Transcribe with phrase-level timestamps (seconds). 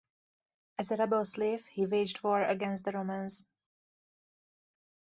[0.79, 3.45] As a rebel slave he waged war against the Romans.